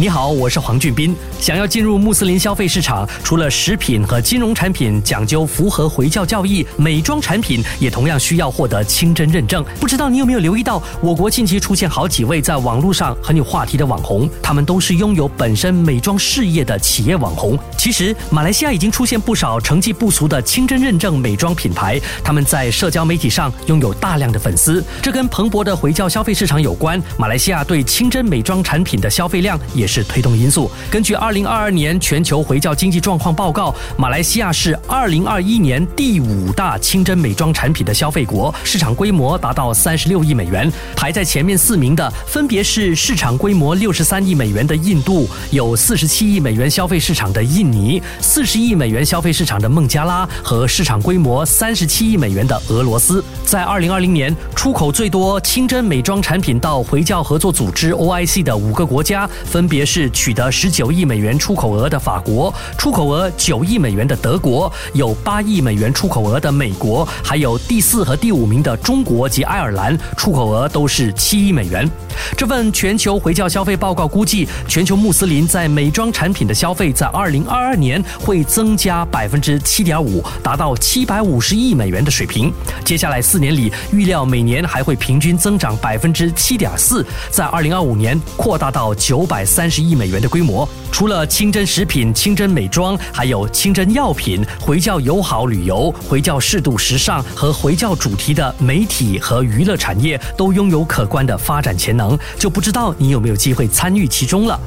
[0.00, 1.14] 你好，我是黄俊斌。
[1.38, 9.62] 想要进入穆斯林消费市场，除了食品和金融产品讲究符合回教教义，美妆产品也同样需要获得清真认证。
[9.78, 17.58] 不知道你有没有留意到，我国近期出现好几位在网络上很有话题的网红，他们都是拥有本身美妆事业的企业网红。
[17.76, 26.98] 其实，马来西亚已经出现不少成绩不俗的清真认证美妆品牌，他们在社交媒体上拥有大量的粉丝，这跟蓬勃的回教消费市场有关。
[27.18, 29.89] 马来西亚对清真美妆产品的消费量也。
[29.90, 30.70] 是推动因素。
[30.88, 40.70] 根据二零二二年全球回教经济状况报告，马来西亚是二零二一年第五大清真美妆产品的消费国，市场规模达到三十六亿美元。
[40.94, 53.24] 排在前面四名的分别是市场规模六十三亿美元的印度，有四十七亿美元消费市场的印尼，四十亿美元消费市场的孟加拉和市场规模三十七亿美元的俄罗斯。
[53.44, 59.79] 在二零二零年，出口最多清真美妆产品到回教合作组织 OIC 的五个国家分别。
[59.80, 71.90] 也是取得十九亿美元出口额的法国，出口额九亿美元的德国，有八亿美元出口额的美国，还有第四和第五名的中国及爱尔兰，出口额都是七亿美元。
[72.36, 82.52] 这份全球回教消费报告估计，全球穆斯林在美妆产品的消费在二零二二年会增加百分之七点五，达到七百五十亿美元的水平。
[82.84, 90.68] 接下来四年里，预料每年还会平均增长百分之七点四，在二零二五年扩大到九百三十亿美元的规模。
[90.90, 102.18] 除了清真食品、清真美妆，还有清真药品、回教友好旅游、回教适度时尚和回教主题的媒体和娱乐产业，都拥有可观的发展潜能。
[102.38, 104.58] 就不知道你有没有机会参与其中了。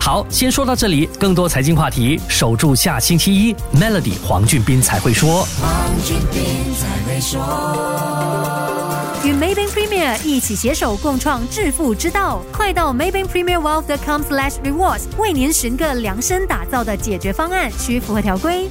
[0.00, 1.08] 好，先说到这里。
[1.18, 5.46] 更多财经话题，守住下星期一，Melody 黄俊斌才会说。
[5.60, 5.70] 黄
[6.04, 8.31] 俊斌才会说。
[9.32, 18.68] Maybank Premier 一起携手共创致富之道，快到 Maybank Premier Wealth.com/slash rewards 为您寻个量身打造的解决方案，需符合条规。